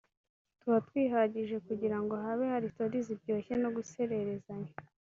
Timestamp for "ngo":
2.03-2.13